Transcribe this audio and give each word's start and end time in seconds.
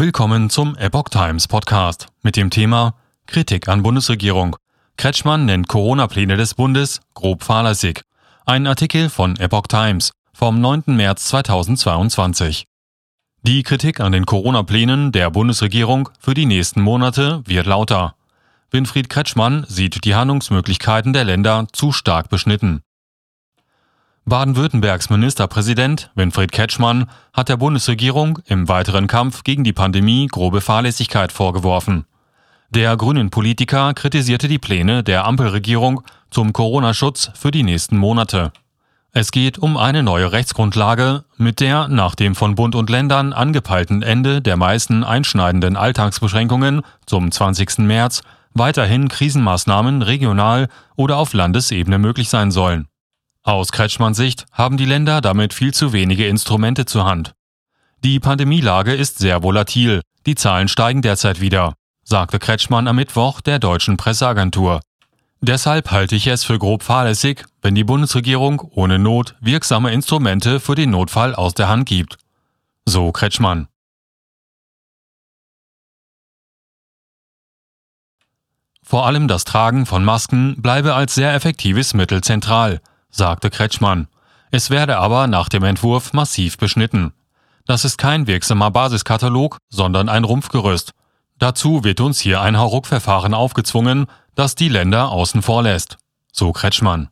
Willkommen 0.00 0.48
zum 0.48 0.76
Epoch 0.76 1.08
Times 1.08 1.48
Podcast 1.48 2.06
mit 2.22 2.36
dem 2.36 2.50
Thema 2.50 2.94
Kritik 3.26 3.66
an 3.66 3.82
Bundesregierung. 3.82 4.54
Kretschmann 4.96 5.44
nennt 5.44 5.66
Corona-Pläne 5.66 6.36
des 6.36 6.54
Bundes 6.54 7.00
grob 7.14 7.42
fahrlässig. 7.42 8.02
Ein 8.46 8.68
Artikel 8.68 9.10
von 9.10 9.36
Epoch 9.38 9.66
Times 9.66 10.12
vom 10.32 10.60
9. 10.60 10.84
März 10.94 11.24
2022. 11.24 12.66
Die 13.42 13.64
Kritik 13.64 13.98
an 13.98 14.12
den 14.12 14.24
Corona-Plänen 14.24 15.10
der 15.10 15.30
Bundesregierung 15.32 16.10
für 16.20 16.34
die 16.34 16.46
nächsten 16.46 16.80
Monate 16.80 17.42
wird 17.46 17.66
lauter. 17.66 18.14
Winfried 18.70 19.10
Kretschmann 19.10 19.66
sieht 19.66 20.04
die 20.04 20.14
Handlungsmöglichkeiten 20.14 21.12
der 21.12 21.24
Länder 21.24 21.66
zu 21.72 21.90
stark 21.90 22.28
beschnitten. 22.28 22.82
Baden-Württembergs 24.28 25.08
Ministerpräsident 25.08 26.10
Winfried 26.14 26.52
Kretschmann 26.52 27.06
hat 27.32 27.48
der 27.48 27.56
Bundesregierung 27.56 28.40
im 28.46 28.68
weiteren 28.68 29.06
Kampf 29.06 29.42
gegen 29.42 29.64
die 29.64 29.72
Pandemie 29.72 30.26
grobe 30.26 30.60
Fahrlässigkeit 30.60 31.32
vorgeworfen. 31.32 32.04
Der 32.68 32.94
grünen 32.98 33.30
Politiker 33.30 33.94
kritisierte 33.94 34.46
die 34.46 34.58
Pläne 34.58 35.02
der 35.02 35.24
Ampelregierung 35.24 36.02
zum 36.30 36.52
Corona-Schutz 36.52 37.30
für 37.34 37.50
die 37.50 37.62
nächsten 37.62 37.96
Monate. 37.96 38.52
Es 39.12 39.30
geht 39.30 39.58
um 39.58 39.78
eine 39.78 40.02
neue 40.02 40.30
Rechtsgrundlage, 40.30 41.24
mit 41.38 41.60
der 41.60 41.88
nach 41.88 42.14
dem 42.14 42.34
von 42.34 42.54
Bund 42.54 42.74
und 42.74 42.90
Ländern 42.90 43.32
angepeilten 43.32 44.02
Ende 44.02 44.42
der 44.42 44.58
meisten 44.58 45.04
einschneidenden 45.04 45.76
Alltagsbeschränkungen 45.76 46.82
zum 47.06 47.32
20. 47.32 47.78
März 47.78 48.20
weiterhin 48.52 49.08
Krisenmaßnahmen 49.08 50.02
regional 50.02 50.68
oder 50.96 51.16
auf 51.16 51.32
Landesebene 51.32 51.98
möglich 51.98 52.28
sein 52.28 52.50
sollen. 52.50 52.88
Aus 53.48 53.72
Kretschmanns 53.72 54.18
Sicht 54.18 54.44
haben 54.52 54.76
die 54.76 54.84
Länder 54.84 55.22
damit 55.22 55.54
viel 55.54 55.72
zu 55.72 55.94
wenige 55.94 56.28
Instrumente 56.28 56.84
zur 56.84 57.06
Hand. 57.06 57.32
Die 58.04 58.20
Pandemielage 58.20 58.94
ist 58.94 59.16
sehr 59.16 59.42
volatil, 59.42 60.02
die 60.26 60.34
Zahlen 60.34 60.68
steigen 60.68 61.00
derzeit 61.00 61.40
wieder, 61.40 61.72
sagte 62.04 62.38
Kretschmann 62.38 62.86
am 62.86 62.96
Mittwoch 62.96 63.40
der 63.40 63.58
deutschen 63.58 63.96
Presseagentur. 63.96 64.82
Deshalb 65.40 65.90
halte 65.90 66.14
ich 66.14 66.26
es 66.26 66.44
für 66.44 66.58
grob 66.58 66.82
fahrlässig, 66.82 67.46
wenn 67.62 67.74
die 67.74 67.84
Bundesregierung 67.84 68.60
ohne 68.72 68.98
Not 68.98 69.34
wirksame 69.40 69.92
Instrumente 69.92 70.60
für 70.60 70.74
den 70.74 70.90
Notfall 70.90 71.34
aus 71.34 71.54
der 71.54 71.70
Hand 71.70 71.88
gibt. 71.88 72.18
So 72.84 73.12
Kretschmann. 73.12 73.68
Vor 78.82 79.06
allem 79.06 79.26
das 79.26 79.44
Tragen 79.44 79.86
von 79.86 80.04
Masken 80.04 80.60
bleibe 80.60 80.92
als 80.92 81.14
sehr 81.14 81.32
effektives 81.32 81.94
Mittel 81.94 82.20
zentral, 82.20 82.82
sagte 83.18 83.50
Kretschmann. 83.50 84.08
Es 84.50 84.70
werde 84.70 84.96
aber 84.96 85.26
nach 85.26 85.50
dem 85.50 85.64
Entwurf 85.64 86.14
massiv 86.14 86.56
beschnitten. 86.56 87.12
Das 87.66 87.84
ist 87.84 87.98
kein 87.98 88.26
wirksamer 88.26 88.70
Basiskatalog, 88.70 89.58
sondern 89.68 90.08
ein 90.08 90.24
Rumpfgerüst. 90.24 90.92
Dazu 91.38 91.84
wird 91.84 92.00
uns 92.00 92.18
hier 92.18 92.40
ein 92.40 92.56
Hauruck-Verfahren 92.56 93.34
aufgezwungen, 93.34 94.06
das 94.34 94.54
die 94.54 94.70
Länder 94.70 95.10
außen 95.10 95.42
vor 95.42 95.62
lässt. 95.62 95.98
So 96.32 96.52
Kretschmann. 96.52 97.10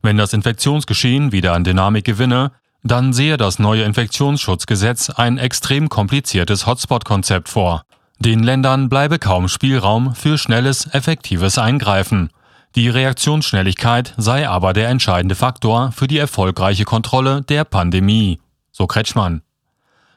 Wenn 0.00 0.16
das 0.16 0.32
Infektionsgeschehen 0.32 1.32
wieder 1.32 1.54
an 1.54 1.64
Dynamik 1.64 2.04
gewinne, 2.04 2.52
dann 2.82 3.12
sehe 3.12 3.36
das 3.36 3.58
neue 3.58 3.82
Infektionsschutzgesetz 3.82 5.10
ein 5.10 5.36
extrem 5.36 5.88
kompliziertes 5.88 6.66
Hotspot-Konzept 6.66 7.48
vor. 7.48 7.82
Den 8.18 8.42
Ländern 8.42 8.88
bleibe 8.88 9.18
kaum 9.18 9.48
Spielraum 9.48 10.14
für 10.14 10.38
schnelles, 10.38 10.86
effektives 10.94 11.58
Eingreifen. 11.58 12.30
Die 12.76 12.88
Reaktionsschnelligkeit 12.88 14.14
sei 14.16 14.48
aber 14.48 14.72
der 14.72 14.88
entscheidende 14.88 15.34
Faktor 15.34 15.90
für 15.92 16.06
die 16.06 16.18
erfolgreiche 16.18 16.84
Kontrolle 16.84 17.42
der 17.42 17.64
Pandemie, 17.64 18.40
so 18.70 18.86
Kretschmann. 18.86 19.42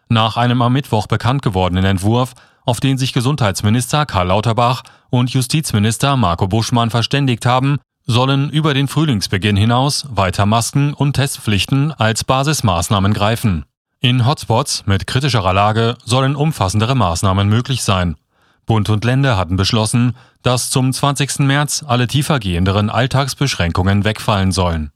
Nach 0.08 0.38
einem 0.38 0.62
am 0.62 0.74
Mittwoch 0.74 1.08
bekannt 1.08 1.42
gewordenen 1.42 1.86
Entwurf, 1.86 2.34
auf 2.66 2.80
den 2.80 3.00
sich 3.00 3.14
Gesundheitsminister 3.14 4.06
Karl 4.06 4.28
Lauterbach 4.28 4.84
und 5.09 5.31
Justizminister 5.31 6.16
Marco 6.16 6.48
Buschmann 6.48 6.92
verständigt 6.92 7.46
haben, 7.46 7.80
sollen 8.06 8.50
über 8.50 8.74
den 8.74 8.88
Frühlingsbeginn 8.88 9.58
hinaus 9.58 10.06
weiter 10.09 10.46
Masken 10.46 10.94
und 10.94 11.13
Testpflichten 11.13 11.92
als 11.92 12.24
Basismaßnahmen 12.24 13.13
greifen. 13.13 13.66
In 14.00 14.25
Hotspots 14.25 14.86
mit 14.86 15.08
kritischerer 15.08 15.53
Lage 15.53 15.97
sollen 16.03 16.36
umfassendere 16.36 16.94
Maßnahmen 16.94 17.47
möglich 17.47 17.84
sein. 17.84 18.16
Bund 18.66 18.90
und 18.90 19.03
Länder 19.03 19.38
hatten 19.38 19.56
beschlossen, 19.56 20.16
dass 20.41 20.69
zum 20.69 20.91
20. 20.91 21.40
März 21.40 21.84
alle 21.85 22.07
tiefergehenderen 22.07 22.90
Alltagsbeschränkungen 22.90 24.06
wegfallen 24.06 24.51
sollen 24.51 24.91